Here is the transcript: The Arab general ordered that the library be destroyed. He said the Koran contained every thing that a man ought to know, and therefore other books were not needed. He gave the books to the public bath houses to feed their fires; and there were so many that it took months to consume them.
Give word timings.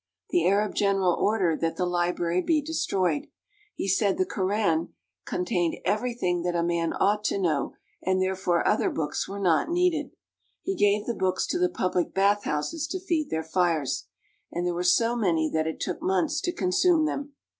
The 0.31 0.47
Arab 0.47 0.73
general 0.73 1.13
ordered 1.13 1.61
that 1.61 1.75
the 1.77 1.85
library 1.85 2.41
be 2.41 2.59
destroyed. 2.59 3.27
He 3.75 3.87
said 3.87 4.17
the 4.17 4.25
Koran 4.25 4.95
contained 5.25 5.77
every 5.85 6.15
thing 6.15 6.41
that 6.41 6.55
a 6.55 6.63
man 6.63 6.91
ought 6.93 7.23
to 7.25 7.37
know, 7.37 7.75
and 8.01 8.19
therefore 8.19 8.67
other 8.67 8.89
books 8.89 9.29
were 9.29 9.37
not 9.39 9.69
needed. 9.69 10.09
He 10.63 10.75
gave 10.75 11.05
the 11.05 11.13
books 11.13 11.45
to 11.49 11.59
the 11.59 11.69
public 11.69 12.15
bath 12.15 12.45
houses 12.45 12.87
to 12.87 12.99
feed 12.99 13.29
their 13.29 13.43
fires; 13.43 14.07
and 14.51 14.65
there 14.65 14.73
were 14.73 14.81
so 14.83 15.15
many 15.15 15.51
that 15.53 15.67
it 15.67 15.79
took 15.79 16.01
months 16.01 16.41
to 16.41 16.51
consume 16.51 17.05
them. 17.05 17.33